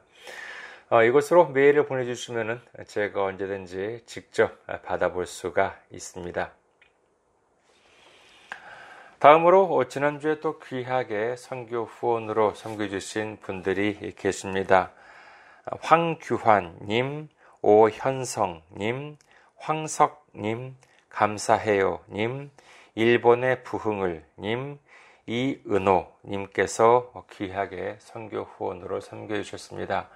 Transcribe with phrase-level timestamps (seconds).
[0.88, 6.52] 어, 이곳으로 메일을 보내주시면 제가 언제든지 직접 받아볼 수가 있습니다.
[9.18, 14.92] 다음으로 지난주에 또 귀하게 선교 후원으로 섬겨주신 분들이 계십니다.
[15.80, 17.28] 황규환님,
[17.62, 19.16] 오현성님,
[19.56, 20.76] 황석님,
[21.08, 22.50] 감사해요님,
[22.94, 24.78] 일본의 부흥을님,
[25.26, 30.08] 이은호님께서 귀하게 선교 후원으로 섬겨주셨습니다.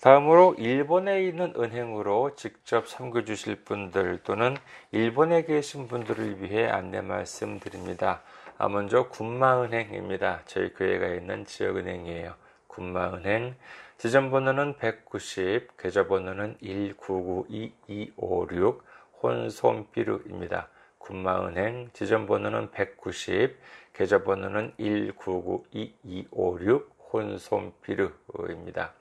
[0.00, 4.56] 다음으로 일본에 있는 은행으로 직접 섬겨주실 분들 또는
[4.90, 8.22] 일본에 계신 분들을 위해 안내 말씀드립니다.
[8.56, 10.44] 아, 먼저 군마은행입니다.
[10.46, 12.36] 저희 교회가 있는 지역은행이에요.
[12.68, 13.54] 군마은행
[14.02, 18.80] 지점번호는 190, 계좌번호는 1992256
[19.22, 20.66] 혼손비루입니다.
[20.98, 23.56] 군마은행 지점번호는 190,
[23.92, 28.92] 계좌번호는 1992256 혼손비루입니다.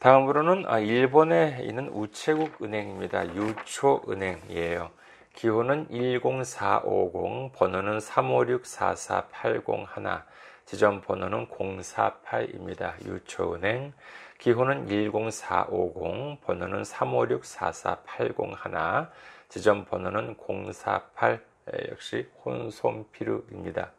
[0.00, 3.32] 다음으로는 아, 일본에 있는 우체국 은행입니다.
[3.32, 4.90] 유초은행이에요.
[5.34, 10.24] 기호는 10450, 번호는 356-44801,
[10.64, 13.04] 지점 번호는 048입니다.
[13.04, 13.92] 유초은행
[14.38, 19.10] 기호는 10450, 번호는 356-44801,
[19.48, 20.36] 지점 번호는
[20.72, 21.44] 048,
[21.90, 23.90] 역시 혼손피루입니다.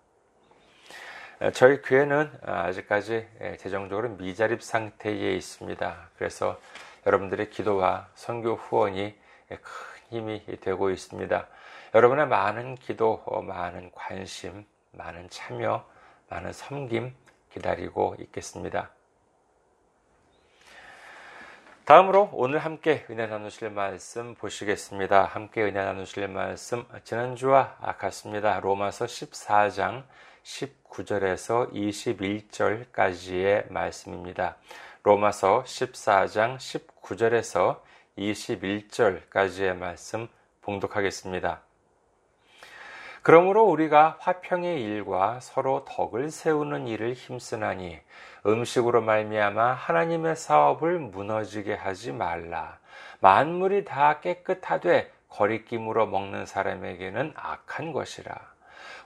[1.53, 3.28] 저희 교회는 아직까지
[3.59, 6.09] 재정적으로 미자립 상태에 있습니다.
[6.18, 6.59] 그래서
[7.06, 9.16] 여러분들의 기도와 선교 후원이
[9.47, 9.59] 큰
[10.09, 11.47] 힘이 되고 있습니다.
[11.96, 15.85] 여러분의 많은 기도, 많은 관심, 많은 참여,
[16.33, 17.13] 많은 섬김
[17.51, 18.89] 기다리고 있겠습니다.
[21.85, 25.25] 다음으로 오늘 함께 은혜 나누실 말씀 보시겠습니다.
[25.25, 28.59] 함께 은혜 나누실 말씀 지난주와 같습니다.
[28.61, 30.05] 로마서 14장
[30.43, 34.58] 19절에서 21절까지의 말씀입니다.
[35.03, 37.81] 로마서 14장 19절에서
[38.17, 40.28] 21절까지의 말씀
[40.61, 41.72] 봉독하겠습니다.
[43.23, 47.97] 그러므로 우리가 화평의 일과 서로 덕을 세우는 일을 힘쓰나니
[48.46, 52.79] 음식으로 말미암아 하나님의 사업을 무너지게 하지 말라.
[53.22, 58.35] 만물이 다 깨끗하되 거리낌으로 먹는 사람에게는 악한 것이라.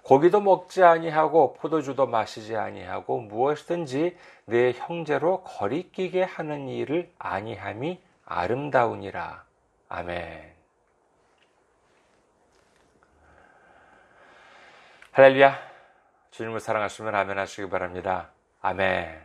[0.01, 9.43] 고기도 먹지 아니하고 포도주도 마시지 아니하고 무엇이든지 내 형제로 거리끼게 하는 일을 아니함이 아름다우니라.
[9.89, 10.56] 아멘.
[15.17, 15.57] 할렐루야.
[16.29, 18.29] 주님을 사랑하시면 아멘 하시기 바랍니다.
[18.61, 19.19] 아멘.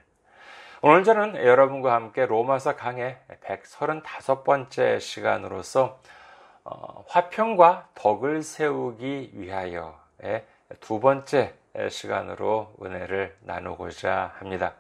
[0.81, 6.01] 오늘 저는 여러분과 함께 로마서 강의 135번째 시간으로서
[6.65, 10.47] 어, 화평과 덕을 세우기 위하여의
[10.81, 11.53] 두 번째
[11.91, 14.73] 시간으로 은혜를 나누고자 합니다.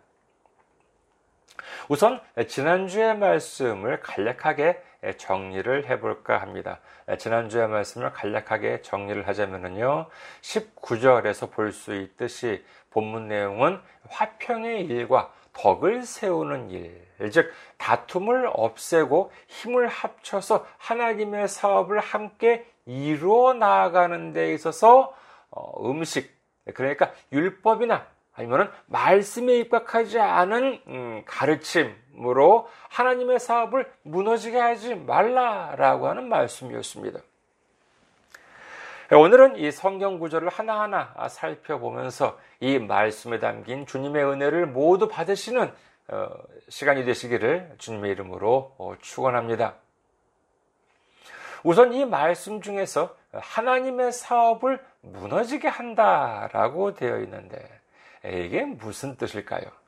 [1.91, 4.83] 우선 지난주의 말씀을 간략하게
[5.19, 6.81] 정리를 해볼까 합니다.
[7.19, 10.07] 지난주의 말씀을 간략하게 정리를 하자면요.
[10.41, 19.89] 19절에서 볼 수 있듯이 본문 내용은 화평의 일과 덕을 세우는 일, 즉 다툼을 없애고 힘을
[19.89, 25.15] 합쳐서 하나님의 사업을 함께 이루어 나아가는 데 있어서
[25.51, 26.35] 어, 음식,
[26.75, 36.29] 그러니까 율법이나 아니면 말씀에 입각하지 않은 음, 가르침 으로 하나님의 사업을 무너지게 하지 말라라고 하는
[36.29, 37.21] 말씀이었습니다.
[39.11, 45.73] 오늘은 이 성경 구절을 하나하나 살펴보면서 이 말씀에 담긴 주님의 은혜를 모두 받으시는
[46.09, 46.29] 어,
[46.69, 49.75] 시간이 되시기를 주님의 이름으로 어, 축원합니다.
[51.63, 57.69] 우선 이 말씀 중에서 하나님의 사업을 무너지게 한다라고 되어 있는데
[58.25, 59.82] 이게 무슨 뜻일까요?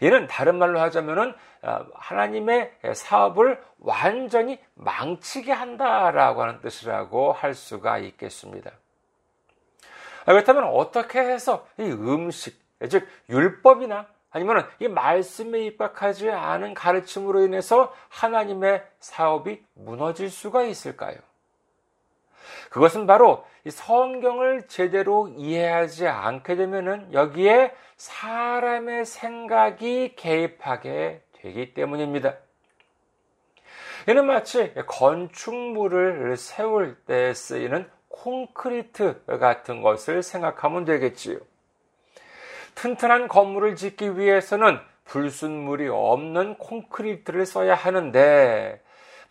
[0.00, 8.70] 이는 다른 말로 하자면은 어, 하나님의 사업을 완전히 망치게 한다라고 하는 뜻이라고 할 수가 있겠습니다.
[10.26, 12.58] 아, 그렇다면 어떻게 해서 이 음식,
[12.88, 21.16] 즉 율법이나 아니면 이 말씀에 입각하지 않은 가르침으로 인해서 하나님의 사업이 무너질 수가 있을까요?
[22.70, 32.34] 그것은 바로 성경을 제대로 이해하지 않게 되면은 여기에 사람의 생각이 개입하게 되기 때문입니다.
[34.08, 41.38] 이는 마치 건축물을 세울 때 쓰이는 콘크리트 같은 것을 생각하면 되겠지요.
[42.74, 48.80] 튼튼한 건물을 짓기 위해서는 불순물이 없는 콘크리트를 써야 하는데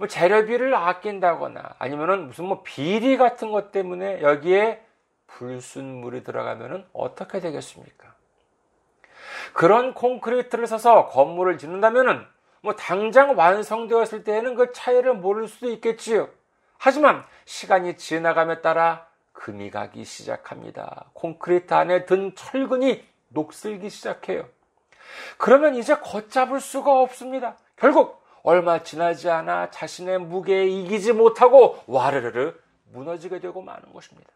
[0.04, 4.84] 뭐 재료비를 아낀다거나 아니면은 무슨 뭐 비리 같은 것 때문에 여기에
[5.28, 8.14] 불순물이 들어가면은 어떻게 되겠습니까?
[9.54, 12.26] 그런 콘크리트를 써서 건물을 짓는다면은
[12.60, 16.28] 뭐 당장 완성되었을 때에는 그 차이를 모를 수도 있겠지요.
[16.78, 21.06] 하지만 시간이 지나감에 따라 금이 가기 시작합니다.
[21.14, 24.50] 콘크리트 안에 든 철근이 녹슬기 시작해요.
[25.38, 27.56] 그러면 이제 걷잡을 수가 없습니다.
[27.78, 32.54] 결국 얼마 지나지 않아 자신의 무게에 이기지 못하고 와르르르
[32.92, 34.30] 무너지게 되고 마는 것입니다.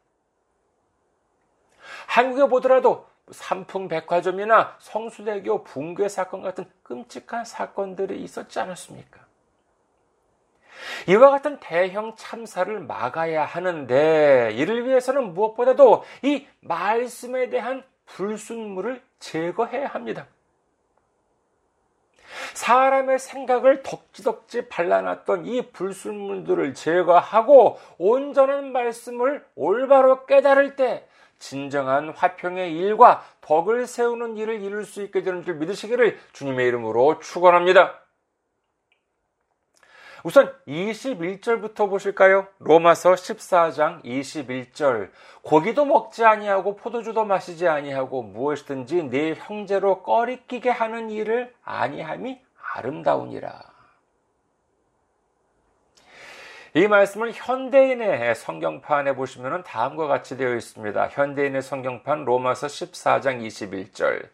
[2.08, 9.28] 한국에 보더라도 삼풍백화점이나 성수대교 붕괴 사건 같은 끔찍한 사건들이 있었지 않았습니까?
[11.08, 20.28] 이와 같은 대형 참사를 막아야 하는데 이를 위해서는 무엇보다도 이 말씀에 대한 불순물을 제거해야 합니다.
[22.58, 31.08] 사람의 생각을 덕지덕지 발라놨던 이 불순물들을 제거하고 온전한 말씀을 올바로 깨달을 때
[31.38, 38.02] 진정한 화평의 일과 덕을 세우는 일을 이룰 수 있게 되는 줄 믿으시기를 주님의 이름으로 축원합니다.
[40.24, 42.48] 우선 21절부터 보실까요?
[42.58, 45.12] 로마서 14장 21절.
[45.44, 52.47] 고기도 먹지 아니하고 포도주도 마시지 아니하고 무엇이든지 내 형제로 꺼리끼게 하는 일을 아니함이
[52.78, 53.78] 아름다우니라.
[56.74, 61.08] 이 말씀을 현대인의 성경판에 보시면 다음과 같이 되어 있습니다.
[61.08, 64.30] 현대인의 성경판 로마서 14장 21절.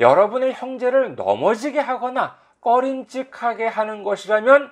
[0.00, 4.70] 여러분의 형제를 넘어지게 하거나 꺼림직하게 하는 것이라면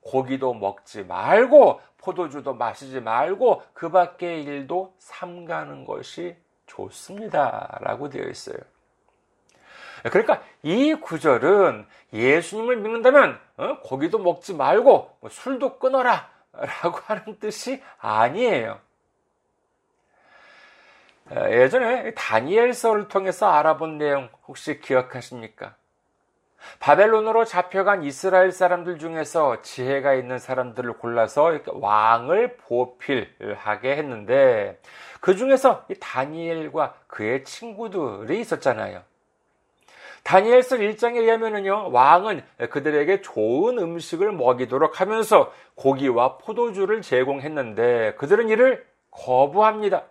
[0.00, 7.78] 고기도 먹지 말고 포도주도 마시지 말고 그 밖의 일도 삼가는 것이 좋습니다.
[7.82, 8.56] 라고 되어 있어요.
[10.10, 13.78] 그러니까 이 구절은 예수님을 믿는다면 어?
[13.80, 18.78] 고기도 먹지 말고 뭐 술도 끊어라 라고 하는 뜻이 아니에요.
[21.32, 25.74] 예전에 다니엘서를 통해서 알아본 내용 혹시 기억하십니까?
[26.80, 34.80] 바벨론으로 잡혀간 이스라엘 사람들 중에서 지혜가 있는 사람들을 골라서 왕을 보필하게 했는데
[35.20, 39.02] 그 중에서 다니엘과 그의 친구들이 있었잖아요.
[40.24, 50.04] 다니엘서 1장에 의하면요, 왕은 그들에게 좋은 음식을 먹이도록 하면서 고기와 포도주를 제공했는데 그들은 이를 거부합니다.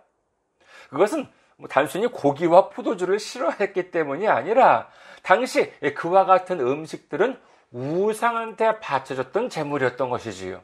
[0.90, 4.88] 그것은 뭐 단순히 고기와 포도주를 싫어했기 때문이 아니라
[5.22, 7.38] 당시 그와 같은 음식들은
[7.72, 10.60] 우상한테 바쳐졌던 재물이었던 것이지요.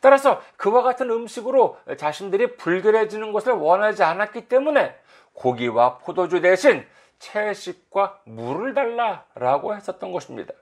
[0.00, 4.94] 따라서 그와 같은 음식으로 자신들이 불결해지는 것을 원하지 않았기 때문에
[5.34, 6.86] 고기와 포도주 대신
[7.18, 10.52] 채식과 물을 달라라고 했었던 것입니다.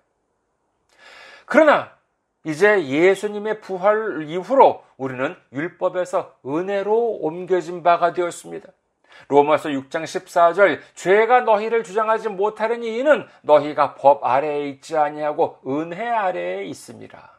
[1.46, 1.92] 그러나
[2.44, 8.68] 이제 예수님의 부활 이후로 우리는 율법에서 은혜로 옮겨진 바가 되었습니다.
[9.28, 16.64] 로마서 6장 14절 죄가 너희를 주장하지 못하려니 이는 너희가 법 아래에 있지 아니하고 은혜 아래에
[16.64, 17.30] 있습니다.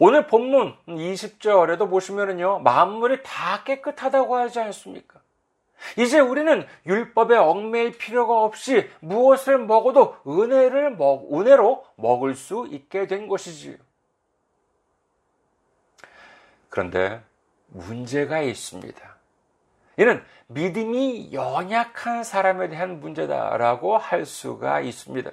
[0.00, 5.20] 오늘 본문 20절에도 보시면은요, 만물이 다 깨끗하다고 하지 않습니까?
[5.98, 13.28] 이제 우리는 율법에 얽매일 필요가 없이 무엇을 먹어도 은혜를 먹, 은혜로 먹을 수 있게 된
[13.28, 13.76] 것이지요.
[16.68, 17.22] 그런데
[17.68, 19.14] 문제가 있습니다.
[19.96, 25.30] 이는 믿음이 연약한 사람에 대한 문제다라고 할 수가 있습니다.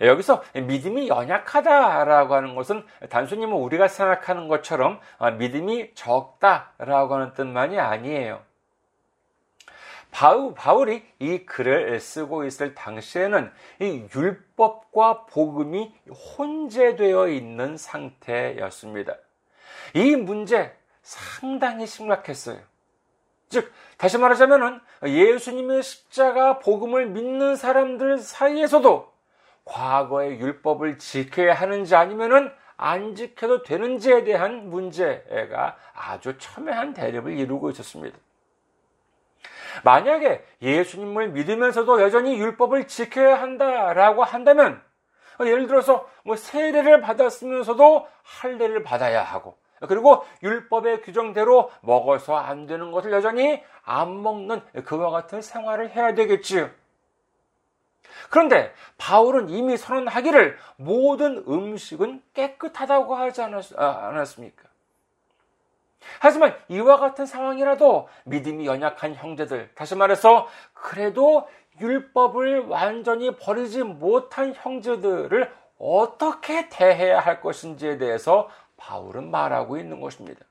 [0.00, 5.00] 여기서 믿음이 연약하다라고 하는 것은 단순히 뭐 우리가 생각하는 것처럼
[5.38, 8.42] 믿음이 적다라고 하는 뜻만이 아니에요.
[10.10, 13.50] 바울, 이 이 글을 쓰고 있을 당시에는
[13.80, 15.94] 이 율법과 복음이
[16.36, 19.16] 혼재되어 있는 상태였습니다.
[19.94, 22.58] 이 문제 상당히 심각했어요.
[23.48, 29.12] 즉, 다시 말하자면은 예수님의 십자가 복음을 믿는 사람들 사이에서도
[29.64, 38.16] 과거의 율법을 지켜야 하는지 아니면은 안 지켜도 되는지에 대한 문제가 아주 첨예한 대립을 이루고 있었습니다.
[39.84, 44.82] 만약에 예수님을 믿으면서도 여전히 율법을 지켜야 한다라고 한다면
[45.40, 49.56] 예를 들어서 뭐 세례를 받았으면서도 할례를 받아야 하고
[49.88, 56.68] 그리고 율법의 규정대로 먹어서 안 되는 것을 여전히 안 먹는 그와 같은 생활을 해야 되겠지요.
[58.28, 64.69] 그런데 바울은 이미 선언하기를 모든 음식은 깨끗하다고 하지 아, 않았 습니까?
[66.18, 71.48] 하지만 이와 같은 상황이라도 믿음이 연약한 형제들, 다시 말해서 그래도
[71.80, 80.44] 율법을 완전히 버리지 못한 형제들을 어떻게 대해야 할 것인지에 대해서 바울은 말하고 있는 것입니다.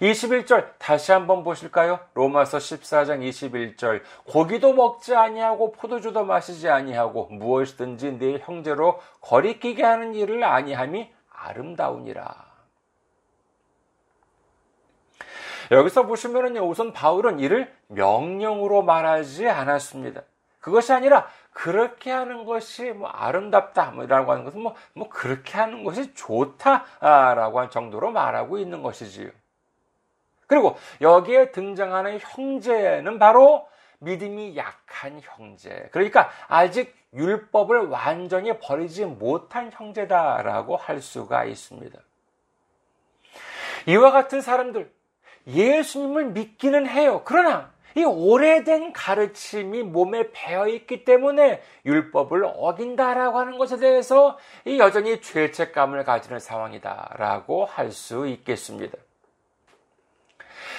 [0.00, 2.00] 21절 다시 한번 보실까요?
[2.14, 10.44] 로마서 14장 21절 고기도 먹지 아니하고 포도주도 마시지 아니하고 무엇이든지 내 형제로 거리끼게 하는 일을
[10.44, 12.51] 아니함이 아름다우니라.
[15.72, 20.22] 여기서 보시면은요, 우선 바울은 이를 명령으로 말하지 않았습니다.
[20.60, 26.14] 그것이 아니라 그렇게 하는 것이 뭐 아름답다 뭐라고 하는 것은 뭐, 뭐 그렇게 하는 것이
[26.14, 29.30] 좋다라고 한 정도로 말하고 있는 것이지요.
[30.46, 33.66] 그리고 여기에 등장하는 형제는 바로
[33.98, 35.88] 믿음이 약한 형제.
[35.90, 41.98] 그러니까 아직 율법을 완전히 버리지 못한 형제다라고 할 수가 있습니다.
[43.86, 44.92] 이와 같은 사람들,
[45.46, 47.22] 예수님을 믿기는 해요.
[47.24, 56.04] 그러나 이 오래된 가르침이 몸에 배어 있기 때문에 율법을 어긴다라고 하는 것에 대해서 여전히 죄책감을
[56.04, 58.96] 가지는 상황이다라고 할 수 있겠습니다.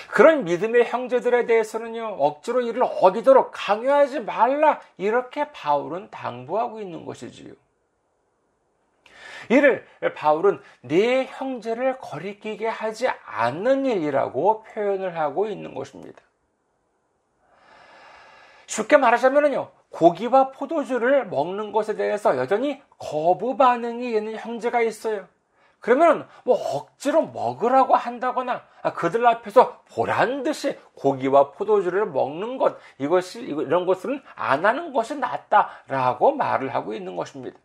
[0.10, 7.54] 그런 믿음의 형제들에 대해서는요, 억지로 이를 어기도록 강요하지 말라, 이렇게 바울은 당부하고 있는 것이지요.
[9.50, 9.86] 이를
[10.16, 16.22] 바울은 내 형제를 거리끼게 하지 않는 일이라고 표현을 하고 있는 것입니다.
[18.66, 19.70] 쉽게 말하자면요.
[19.90, 25.28] 고기와 포도주를 먹는 것에 대해서 여전히 거부 반응이 있는 형제가 있어요.
[25.80, 28.64] 그러면 뭐 억지로 먹으라고 한다거나
[28.96, 36.32] 그들 앞에서 보란 듯이 고기와 포도주를 먹는 것 이것이 이런 것은 안 하는 것이 낫다라고
[36.32, 37.60] 말을 하고 있는 것입니다.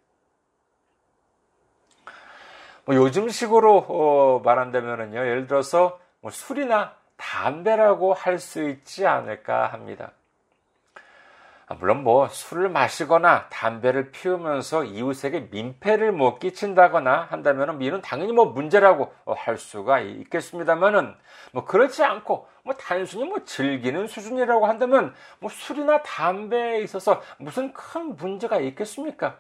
[2.89, 10.13] 뭐 요즘 식으로 어, 말한다면요, 예를 들어서 뭐 술이나 담배라고 할 수 있지 않을까 합니다.
[11.67, 18.47] 아, 물론 뭐 술을 마시거나 담배를 피우면서 이웃에게 민폐를 못 끼친다거나 한다면 이는 당연히 뭐
[18.47, 21.15] 문제라고 할 수가 있겠습니다만은
[21.53, 28.17] 뭐 그렇지 않고 뭐 단순히 뭐 즐기는 수준이라고 한다면 뭐 술이나 담배에 있어서 무슨 큰
[28.17, 29.37] 문제가 있겠습니까?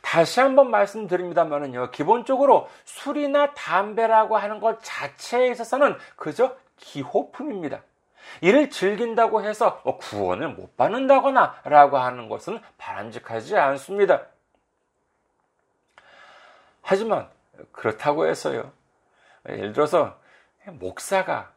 [0.00, 7.82] 다시 한번 말씀드립니다만은요, 기본적으로 술이나 담배라고 하는 것 자체에 있어서는 그저 기호품입니다.
[8.40, 14.26] 이를 즐긴다고 해서 뭐 구원을 못 받는다거나 라고 하는 것은 바람직하지 않습니다.
[16.82, 17.28] 하지만
[17.72, 18.72] 그렇다고 해서요.
[19.48, 20.18] 예를 들어서
[20.66, 21.52] 목사가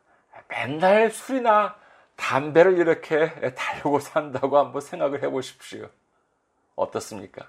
[0.48, 1.76] 맨날 술이나
[2.16, 5.90] 담배를 이렇게 달고 산다고 한번 생각을 해 보십시오.
[6.76, 7.48] 어떻습니까?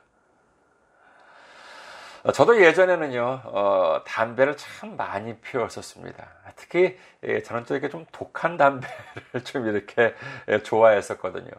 [2.24, 6.26] 어, 저도 예전에는요, 어, 담배를 참 많이 피웠었습니다.
[6.56, 8.94] 특히 예, 저는 또 이렇게 좀 독한 담배를
[9.44, 10.14] 좀 이렇게
[10.48, 11.50] 예, 좋아했었거든요.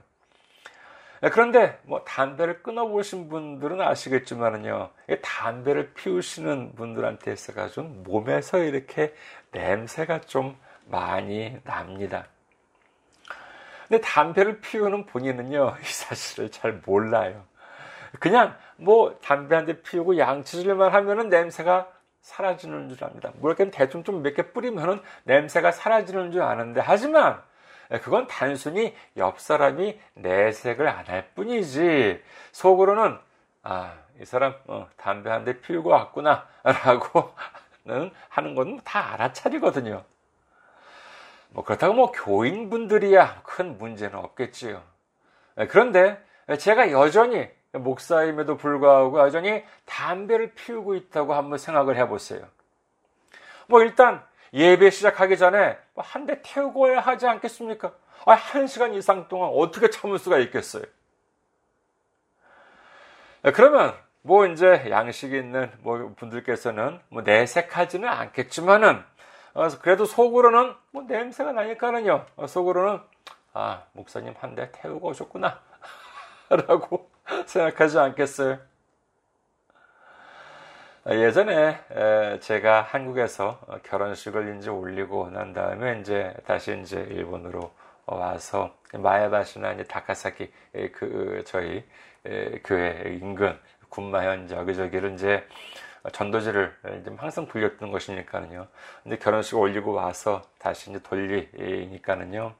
[1.32, 4.90] 그런데 뭐 담배를 끊어보신 분들은 아시겠지만은요,
[5.22, 9.14] 담배를 피우시는 분들한테 있어가 좀 몸에서 이렇게
[9.52, 12.26] 냄새가 좀 많이 납니다.
[13.88, 17.46] 근데 담배를 피우는 본인은요, 이 사실을 잘 몰라요.
[18.20, 21.88] 그냥 뭐 담배 한 대 피우고 양치질만 하면은 냄새가
[22.22, 23.32] 사라지는 줄 압니다.
[23.36, 27.42] 뭐 이렇게 대충 좀 몇 개 뿌리면은 냄새가 사라지는 줄 아는데, 하지만
[28.02, 33.20] 그건 단순히 옆 사람이 내색을 안 할 뿐이지, 속으로는,
[33.64, 37.32] 아, 이 사람, 어, 담배 한 대 피우고 왔구나, 라고
[38.30, 40.04] 하는 건 다 알아차리거든요.
[41.50, 44.82] 뭐 그렇다고 뭐 교인분들이야 큰 문제는 없겠지요.
[45.70, 46.20] 그런데
[46.60, 52.46] 제가 여전히 목사임에도 불구하고 여전히 담배를 피우고 있다고 한번 생각을 해보세요.
[53.68, 57.92] 뭐 일단 예배 시작하기 전에 뭐 한대 태우고 야 하지 않겠습니까?
[58.26, 60.84] 아, 한 시간 이상 동안 어떻게 참을 수가 있겠어요?
[63.54, 69.04] 그러면 뭐 이제 양식 있는 뭐 분들께서는 뭐 내색하지는 않겠지만은
[69.54, 72.26] 어, 그래도 속으로는 뭐 냄새가 나니까는요.
[72.36, 73.00] 어, 속으로는
[73.54, 75.62] 아 목사님 한 대 태우고 오셨구나
[76.50, 77.10] 라고
[77.46, 78.60] 생각하지 않겠어요?
[81.08, 81.80] 예전에
[82.42, 87.72] 제가 한국에서 결혼식을 이제 올리고 난 다음에 이제 다시 이제 일본으로
[88.08, 90.52] 와서 마야바시나 이제 다카사키
[90.94, 91.84] 그 저희
[92.64, 95.48] 교회 인근 군마현 여기저기를 이제
[96.12, 96.76] 전도지를
[97.18, 98.68] 항상 불렸던 것이니까는요.
[99.04, 102.54] 근데 결혼식 올리고 와서 다시 이제 돌리니까는요.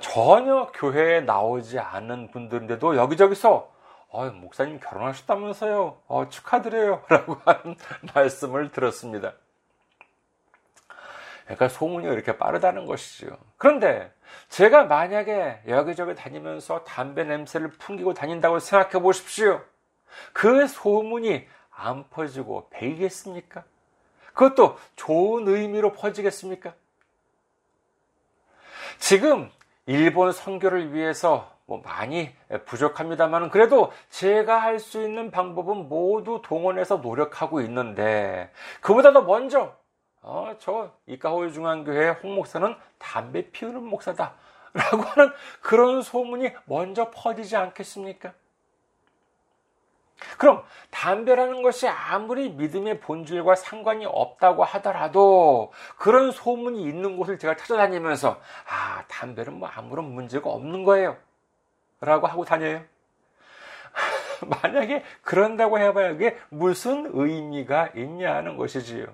[0.00, 3.77] 전혀 교회에 나오지 않은 분들인데도 여기저기서
[4.08, 6.02] 어, 목사님 결혼하셨다면서요.
[6.06, 7.04] 어, 축하드려요.
[7.08, 7.76] 라고 하는
[8.14, 9.34] 말씀을 들었습니다.
[11.44, 13.38] 그러니까 소문이 이렇게 빠르다는 것이죠.
[13.56, 14.12] 그런데
[14.48, 19.62] 제가 만약에 여기저기 다니면서 담배 냄새를 풍기고 다닌다고 생각해 보십시오.
[20.32, 23.64] 그 소문이 안 퍼지고 배이겠습니까?
[24.34, 26.74] 그것도 좋은 의미로 퍼지겠습니까?
[28.98, 29.50] 지금
[29.86, 37.60] 일본 선교를 위해서 뭐 많이 부족합니다만 그래도 제가 할 수 있는 방법은 모두 동원해서 노력하고
[37.62, 38.50] 있는데
[38.80, 39.74] 그보다 도 먼저
[40.22, 44.34] 어, 저 이카호의 중앙교회 홍 목사는 담배 피우는 목사다
[44.72, 48.32] 라고 하는 그런 소문이 먼저 퍼지지 않겠습니까?
[50.38, 58.40] 그럼 담배라는 것이 아무리 믿음의 본질과 상관이 없다고 하더라도 그런 소문이 있는 곳을 제가 찾아다니면서
[58.68, 61.16] 아, 담배는 뭐 아무런 문제가 없는 거예요.
[62.00, 62.82] 라고 하고 다녀요.
[64.62, 69.06] 만약에 그런다고 해봐야 그게 무슨 의미가 있냐는 것이지요.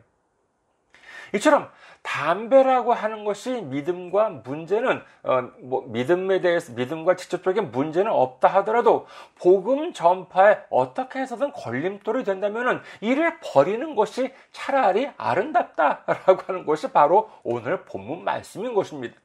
[1.35, 1.68] 이처럼
[2.03, 9.07] 담배라고 하는 것이 믿음과 문제는 어, 뭐 믿음에 대해서 믿음과 직접적인 문제는 없다 하더라도
[9.40, 17.85] 복음 전파에 어떻게 해서든 걸림돌이 된다면은 이를 버리는 것이 차라리 아름답다라고 하는 것이 바로 오늘
[17.85, 19.16] 본문 말씀인 것입니다.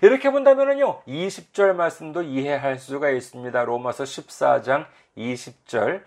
[0.00, 3.64] 이렇게 본다면요, 20절 말씀도 이해할 수가 있습니다.
[3.64, 6.02] 로마서 14장 20절.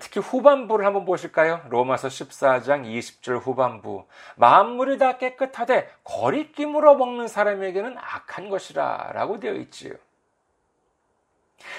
[0.00, 1.62] 특히 후반부를 한번 보실까요?
[1.70, 4.04] 로마서 14장 20절 후반부.
[4.36, 9.94] 만물이 다 깨끗하되 거리낌으로 먹는 사람에게는 악한 것이라 라고 되어 있지요.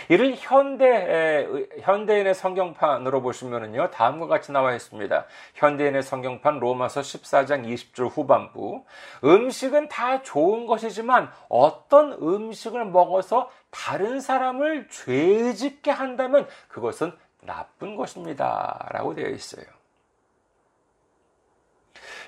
[0.10, 1.48] 이를 현대,
[1.82, 5.26] 현대인의 성경판으로 보시면은요, 다음과 같이 나와 있습니다.
[5.56, 8.84] 현대인의 성경판 로마서 14장 20절 후반부.
[9.24, 17.12] 음식은 다 좋은 것이지만 어떤 음식을 먹어서 다른 사람을 죄짓게 한다면 그것은
[17.42, 18.88] 나쁜 것입니다.
[18.92, 19.79] 라고 되어 있어요.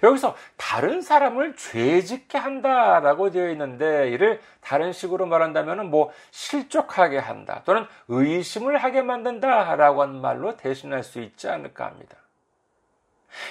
[0.03, 7.85] 여기서 다른 사람을 죄짓게 한다라고 되어 있는데 이를 다른 식으로 말한다면 뭐 실족하게 한다 또는
[8.07, 12.17] 의심을 하게 만든다라고 하는 말로 대신할 수 있지 않을까 합니다.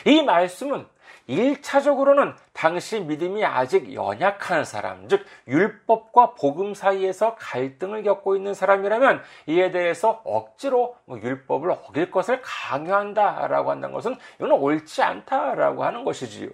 [0.05, 0.87] 이 말씀은
[1.29, 9.71] 1차적으로는 당시 믿음이 아직 연약한 사람, 즉, 율법과 복음 사이에서 갈등을 겪고 있는 사람이라면 이에
[9.71, 16.51] 대해서 억지로 뭐 율법을 어길 것을 강요한다라고 한다는 것은 이건 옳지 않다라고 하는 것이지요.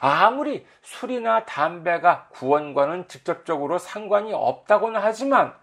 [0.00, 5.54] 아무리 술이나 담배가 구원과는 직접적으로 상관이 없다고는 하지만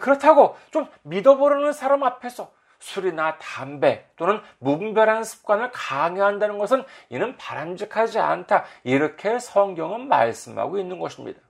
[0.00, 2.50] 그렇다고 좀 믿어보려는 사람 앞에서
[2.82, 8.64] 술이나 담배 또는 무분별한 습관을 강요한다는 것은 이는 바람직하지 않다.
[8.82, 11.40] 이렇게 성경은 말씀하고 있는 것입니다.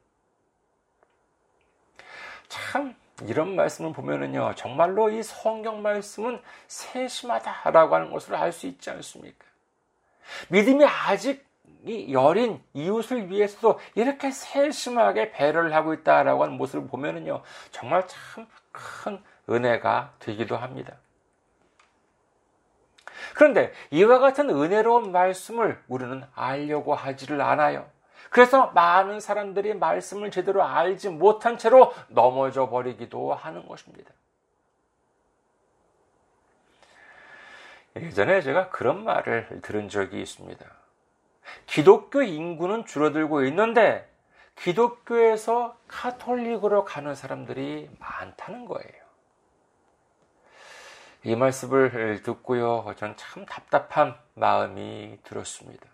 [2.48, 9.46] 참 이런 말씀을 보면은요, 정말로 이 성경 말씀은 세심하다라고 하는 것을 알 수 있지 않습니까?
[10.48, 11.46] 믿음이 아직
[11.84, 19.22] 이 여린 이웃을 위해서도 이렇게 세심하게 배려를 하고 있다라고 하는 모습을 보면은요, 정말 참 큰
[19.48, 20.96] 은혜가 되기도 합니다.
[23.34, 27.88] 그런데 이와 같은 은혜로운 말씀을 우리는 알려고 하지를 않아요.
[28.30, 34.10] 그래서 많은 사람들이 말씀을 제대로 알지 못한 채로 넘어져 버리기도 하는 것입니다.
[37.96, 40.64] 예전에 제가 그런 말을 들은 적이 있습니다.
[41.66, 44.08] 기독교 인구는 줄어들고 있는데
[44.56, 49.01] 기독교에서 카톨릭으로 가는 사람들이 많다는 거예요.
[51.24, 55.86] 이 말씀을 듣고요, 전 참 답답한 마음이 들었습니다.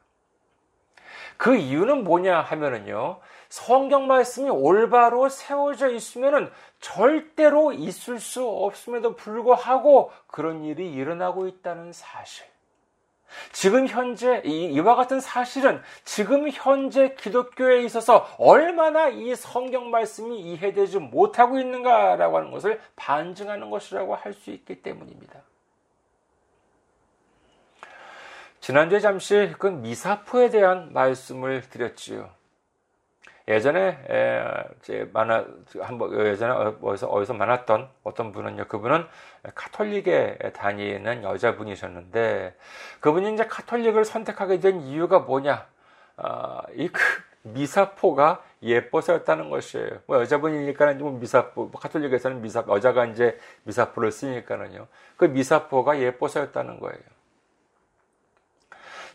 [1.36, 10.64] 그 이유는 뭐냐 하면은요, 성경 말씀이 올바로 세워져 있으면은 절대로 있을 수 없음에도 불구하고 그런
[10.64, 12.46] 일이 일어나고 있다는 사실.
[13.52, 21.58] 지금 현재 이와 같은 사실은 지금 현재 기독교에 있어서 얼마나 이 성경 말씀이 이해되지 못하고
[21.58, 25.40] 있는가라고 하는 것을 반증하는 것이라고 할 수 있기 때문입니다.
[28.60, 32.37] 지난주에 잠시 그 미사포에 대한 말씀을 드렸지요.
[33.48, 35.44] 예전에 제 만화
[35.80, 38.66] 한번 예전에 어디서 어디서 만났던 어떤 분은요.
[38.68, 39.06] 그분은
[39.54, 42.54] 카톨릭에 다니는 여자분이셨는데
[43.00, 45.66] 그분이 이제 카톨릭을 선택하게 된 이유가 뭐냐?
[46.18, 47.00] 아, 이그
[47.42, 50.00] 미사포가 예뻐서였다는 것이에요.
[50.06, 54.86] 뭐 여자분이니까는 뭐 미사포, 뭐 카톨릭에서는 미사 여자가 이제 미사포를 쓰니까는요.
[55.16, 56.98] 그 미사포가 예뻐서였다는 거예요.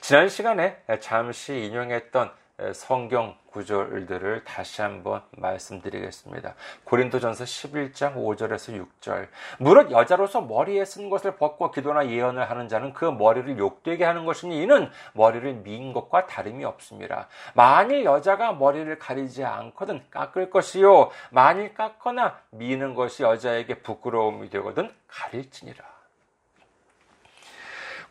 [0.02, 2.32] 지난 시간에 잠시 인용했던
[2.74, 6.54] 성경 구절들을 다시 한번 말씀드리겠습니다.
[6.84, 9.28] 고린도전서 11장 5절에서 6절.
[9.58, 14.62] 무릇 여자로서 머리에 쓴 것을 벗고 기도나 예언을 하는 자는 그 머리를 욕되게 하는 것이니
[14.62, 17.28] 이는 머리를 민 것과 다름이 없습니다.
[17.56, 25.84] 만일 여자가 머리를 가리지 않거든 깎을 것이요 만일 깎거나 미는 것이 여자에게 부끄러움이 되거든 가릴지니라.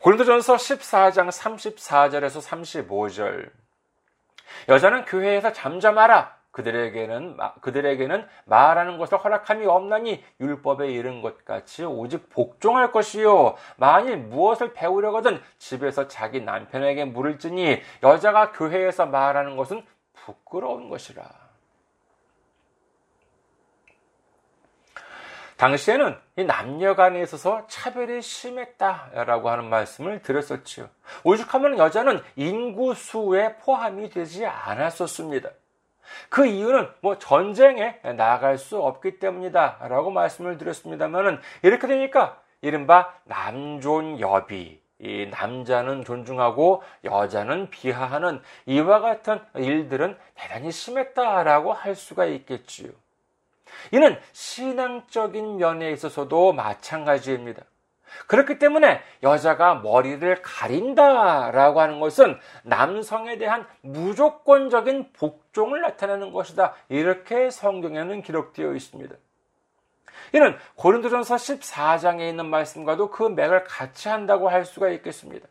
[0.00, 2.42] 고린도전서 14장 34절에서
[2.88, 3.61] 35절
[4.68, 6.42] 여자는 교회에서 잠잠하라.
[6.52, 14.74] 그들에게는 그들에게는 말하는 것을 허락함이 없나니 율법에 이른 것 같이 오직 복종할 것이요 만일 무엇을
[14.74, 21.41] 배우려거든 집에서 자기 남편에게 물을지니 여자가 교회에서 말하는 것은 부끄러운 것이라.
[25.62, 30.88] 당시에는 이 남녀 간에 있어서 차별이 심했다라고 하는 말씀을 드렸었지요.
[31.22, 35.50] 오죽하면 여자는 인구수에 포함이 되지 않았었습니다.
[36.28, 44.82] 그 이유는 뭐 전쟁에 나갈 수 없기 때문이다라고 말씀을 드렸습니다만은 이렇게 되니까 이른바 남존 여비
[44.98, 52.90] 이 남자는 존중하고 여자는 비하하는 이와 같은 일들은 대단히 심했다라고 할 수가 있겠지요.
[53.90, 57.62] 이는 신앙적인 면에 있어서도 마찬가지입니다.
[58.26, 66.74] 그렇기 때문에 여자가 머리를 가린다라고 하는 것은 남성에 대한 무조건적인 복종을 나타내는 것이다.
[66.88, 69.14] 이렇게 성경에는 기록되어 있습니다.
[70.34, 75.46] 이는 고린도전서 14장에 있는 말씀과도 그 맥을 같이 한다고 할 수가 있겠습니다.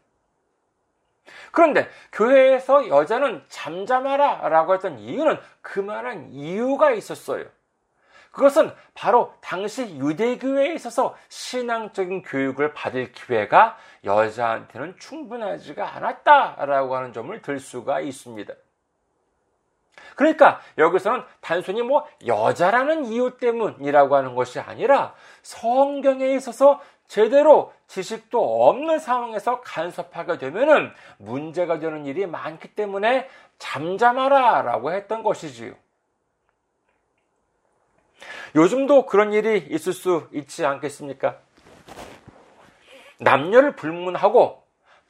[1.52, 7.46] 그런데 교회에서 여자는 잠잠하라 라고 했던 이유는 그만한 이유가 있었어요.
[8.32, 17.60] 그것은 바로 당시 유대교회에 있어서 신앙적인 교육을 받을 기회가 여자한테는 충분하지가 않았다라고 하는 점을 들
[17.60, 18.54] 수가 있습니다.
[20.16, 29.00] 그러니까 여기서는 단순히 뭐 여자라는 이유 때문이라고 하는 것이 아니라 성경에 있어서 제대로 지식도 없는
[29.00, 35.74] 상황에서 간섭하게 되면은 문제가 되는 일이 많기 때문에 잠잠하라 라고 했던 것이지요.
[38.56, 41.38] 요즘도 그런 일이 있을 수 있지 않겠습니까?
[43.20, 44.62] 남녀를 불문하고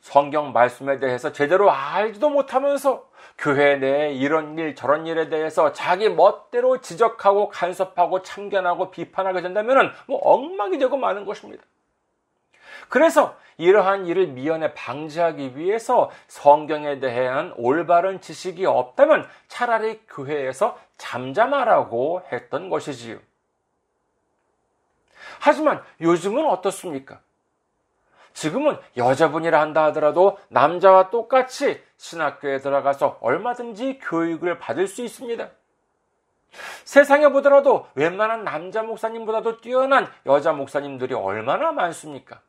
[0.02, 6.82] 성경 말씀에 대해서 제대로 알지도 못하면서 교회 내에 이런 일 저런 일에 대해서 자기 멋대로
[6.82, 11.64] 지적하고 간섭하고 참견하고 비판하게 된다면 뭐 엉망이 되고 마는 것입니다.
[12.90, 22.70] 그래서 이러한 일을 미연에 방지하기 위해서 성경에 대한 올바른 지식이 없다면 차라리 교회에서 잠잠하라고 했던
[22.70, 23.20] 것이지요.
[25.44, 27.20] 하지만 요즘은 어떻습니까?
[28.34, 35.50] 지금은 여자분이라 한다 하더라도 남자와 똑같이 신학교에 들어가서 얼마든지 교육을 받을 수 있습니다.
[36.84, 42.40] 세상에 보더라도 웬만한 남자 목사님보다도 뛰어난 여자 목사님들이 얼마나 많습니까?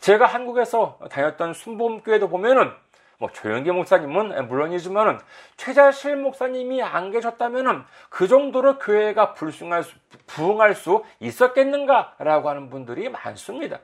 [0.00, 2.72] 제가 한국에서 다녔던 순복음교회도 보면은
[3.18, 5.18] 뭐 조영기 목사님은 물론이지만은
[5.56, 13.80] 최자실 목사님이 안 계셨다면은 그 정도로 교회가 불승할 수, 부흥할 수 있었겠는가라고 하는 분들이 많습니다.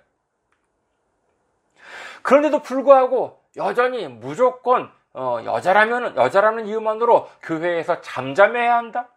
[2.22, 9.08] 그런데도 불구하고 여전히 무조건 어, 여자라면 여자라는 이유만으로 교회에서 잠잠해야 한다.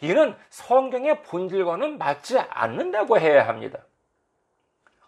[0.00, 3.80] 이는 성경의 본질과는 맞지 않는다고 해야 합니다.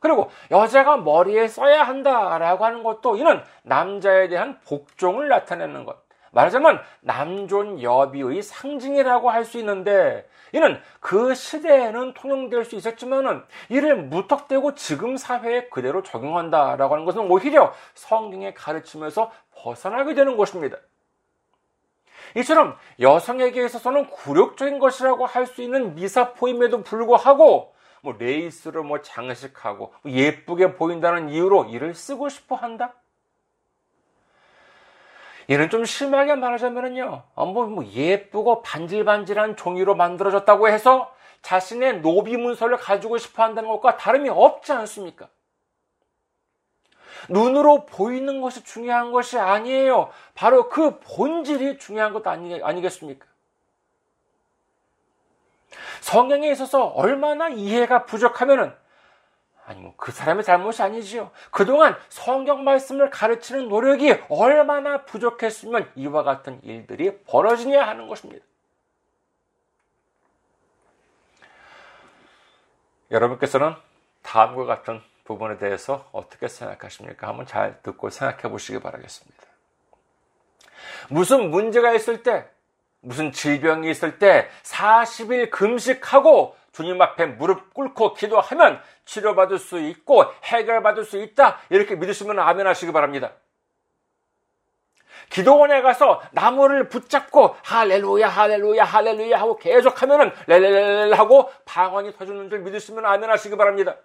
[0.00, 5.96] 그리고 여자가 머리에 써야 한다라고 하는 것도 이는 남자에 대한 복종을 나타내는 것.
[6.30, 14.74] 말하자면 남존 여비의 상징이라고 할 수 있는데 이는 그 시대에는 통용될 수 있었지만은 이를 무턱대고
[14.74, 20.76] 지금 사회에 그대로 적용한다라고 하는 것은 오히려 성경의 가르침에서 벗어나게 되는 것입니다.
[22.36, 30.12] 이처럼 여성에게 있어서는 굴욕적인 것이라고 할 수 있는 미사포임에도 불구하고 뭐 레이스로 뭐 장식하고 뭐
[30.12, 32.94] 예쁘게 보인다는 이유로 이를 쓰고 싶어 한다?
[35.50, 37.22] 얘는 좀 심하게 말하자면요.
[37.34, 43.96] 어, 뭐, 뭐 예쁘고 반질반질한 종이로 만들어졌다고 해서 자신의 노비 문서를 가지고 싶어 한다는 것과
[43.96, 45.28] 다름이 없지 않습니까?
[47.30, 50.10] 눈으로 보이는 것이 중요한 것이 아니에요.
[50.34, 53.26] 바로 그 본질이 중요한 것 아니, 아니겠습니까?
[56.00, 58.74] 성경에 있어서 얼마나 이해가 부족하면은
[59.66, 61.30] 아니 뭐 그 사람의 잘못이 아니지요.
[61.50, 68.42] 그동안 성경 말씀을 가르치는 노력이 얼마나 부족했으면 이와 같은 일들이 벌어지냐 하는 것입니다.
[73.10, 73.74] 여러분께서는
[74.22, 77.28] 다음과 같은 부분에 대해서 어떻게 생각하십니까?
[77.28, 79.42] 한번 잘 듣고 생각해 보시기 바라겠습니다.
[81.10, 82.48] 무슨 문제가 있을 때,
[83.00, 91.04] 무슨 질병이 있을 때 40일 금식하고 주님 앞에 무릎 꿇고 기도하면 치료받을 수 있고 해결받을
[91.04, 91.58] 수 있다.
[91.70, 93.32] 이렇게 믿으시면 아멘 하시기 바랍니다.
[95.30, 102.60] 기도원에 가서 나무를 붙잡고 할렐루야 할렐루야 할렐루야 하고 계속 하면은 렐렐렐 하고 방언이 터지는 줄
[102.60, 103.96] 믿으시면 아멘 하시기 바랍니다.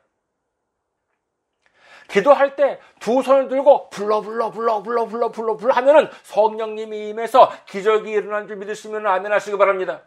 [2.14, 7.52] 기도할 때 두 손을 들고 불러 불러 불러 불러 불러 불러 불러 하면은 성령님이 임해서
[7.66, 10.04] 기적이 일어난 줄 믿으시면 아멘 하시기 바랍니다.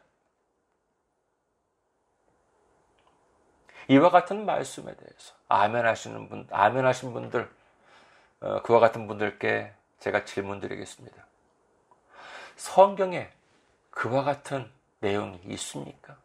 [3.88, 7.51] 이와 같은 말씀에 대해서 아멘 하시는 분, 아멘 하신 분들,
[8.40, 11.27] 어, 그와 같은 분들께 제가 질문 드리겠습니다.
[12.57, 13.31] 성경에
[13.90, 16.16] 그와 같은 내용이 있습니까?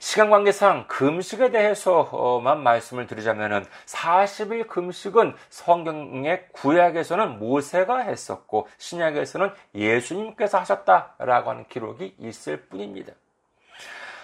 [0.00, 11.50] 시간 관계상 금식에 대해서만 말씀을 드리자면은 40일 금식은 성경의 구약에서는 모세가 했었고 신약에서는 예수님께서 하셨다라고
[11.50, 13.12] 하는 기록이 있을 뿐입니다.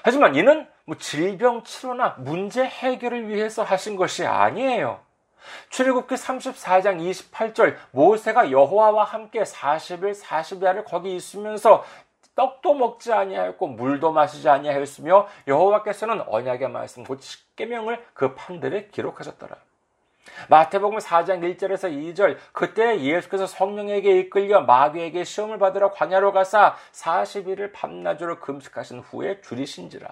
[0.03, 5.01] 하지만 이는 뭐 질병 치료나 문제 해결을 위해서 하신 것이 아니에요.
[5.69, 11.85] 출애굽기 34장 28절 모세가 여호와와 함께 40일 40야를 거기 있으면서
[12.37, 19.57] 떡도 먹지 아니하였고 물도 마시지 아니하였으며 여호와께서는 언약의 말씀 곧 십계명을 그 판들에 기록하셨더라.
[20.49, 28.39] 마태복음 4장 1절에서 2절 그때 예수께서 성령에게 이끌려 마귀에게 시험을 받으러 광야로 가사 40일을 밤낮으로
[28.41, 30.09] 금식하신 후에 줄이신지라.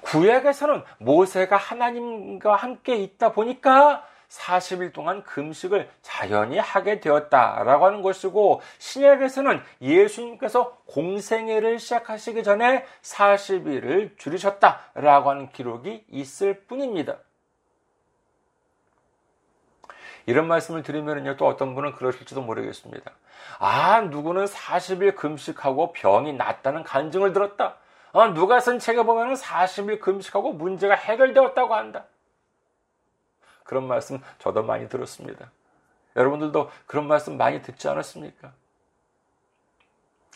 [0.00, 9.60] 구약에서는 모세가 하나님과 함께 있다 보니까 40일 동안 금식을 자연히 하게 되었다라고 하는 것이고 신약에서는
[9.82, 17.16] 예수님께서 공생애를 시작하시기 전에 40일을 줄이셨다라고 하는 기록이 있을 뿐입니다.
[20.26, 23.10] 이런 말씀을 드리면요, 또 어떤 분은 그러실지도 모르겠습니다.
[23.58, 27.76] 아, 누구는 40일 금식하고 병이 낫다는 간증을 들었다.
[28.12, 32.04] 아, 누가 쓴 책에 보면 40일 금식하고 문제가 해결되었다고 한다.
[33.70, 35.48] 그런 말씀 저도 많이 들었습니다.
[36.16, 38.50] 여러분들도 그런 말씀 많이 듣지 않았습니까?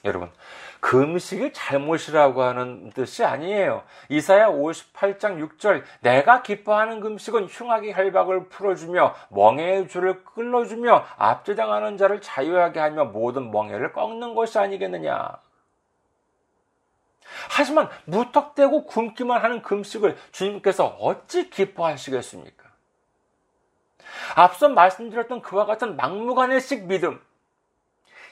[0.04, 0.30] 여러분,
[0.78, 3.82] 금식이 잘못이라고 하는 뜻이 아니에요.
[4.08, 12.78] 이사야 58장 6절, 내가 기뻐하는 금식은 흉악의 혈박을 풀어주며 멍해의 줄을 끌어주며 압제당하는 자를 자유하게
[12.78, 15.38] 하며 모든 멍해를 꺾는 것이 아니겠느냐.
[17.50, 22.63] 하지만 무턱대고 굶기만 하는 금식을 주님께서 어찌 기뻐하시겠습니까?
[24.34, 27.20] 앞서 말씀드렸던 그와 같은 막무가내식 믿음,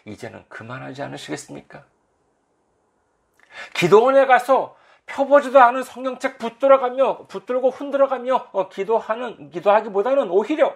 [0.05, 1.85] 이제는 그만하지 않으시겠습니까?
[3.75, 10.75] 기도원에 가서 펴보지도 않은 성경책 붙들어가며 붙들고 흔들어가며 어, 기도하는 기도하기보다는 오히려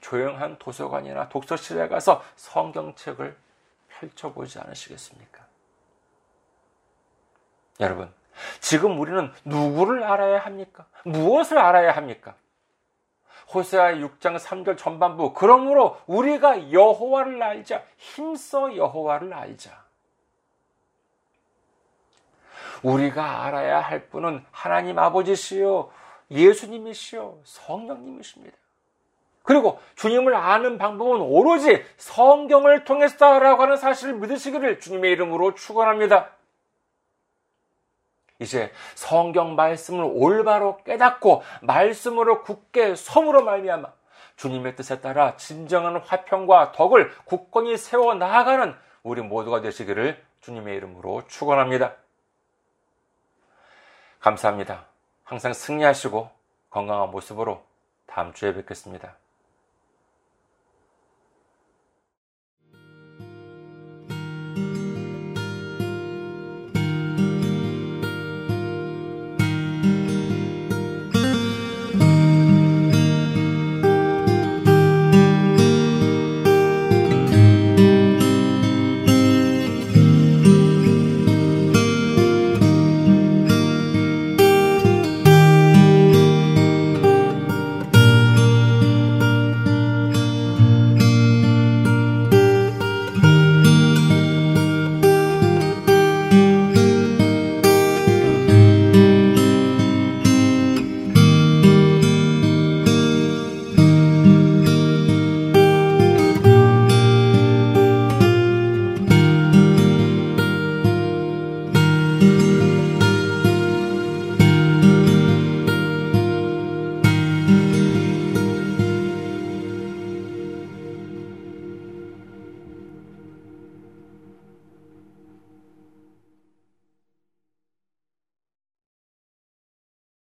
[0.00, 3.36] 조용한 도서관이나 독서실에 가서 성경책을
[3.88, 5.46] 펼쳐보지 않으시겠습니까?
[7.80, 8.12] 여러분,
[8.60, 10.86] 지금 우리는 누구를 알아야 합니까?
[11.04, 12.34] 무엇을 알아야 합니까?
[13.52, 19.82] 호세아 6장 3절 전반부 그러므로 우리가 여호와를 알자 힘써 여호와를 알자
[22.82, 25.90] 우리가 알아야 할 분은 하나님 아버지시요
[26.30, 28.56] 예수님이시요 성령님이십니다.
[29.42, 36.30] 그리고 주님을 아는 방법은 오로지 성경을 통해서라고 하는 사실을 믿으시기를 주님의 이름으로 축원합니다.
[38.42, 43.88] 이제 성경 말씀을 올바로 깨닫고 말씀으로 굳게 섬으로 말미암아
[44.36, 51.94] 주님의 뜻에 따라 진정한 화평과 덕을 굳건히 세워 나아가는 우리 모두가 되시기를 주님의 이름으로 축원합니다.
[54.20, 54.84] 감사합니다.
[55.24, 56.30] 항상 승리하시고
[56.70, 57.64] 건강한 모습으로
[58.06, 59.16] 다음 주에 뵙겠습니다.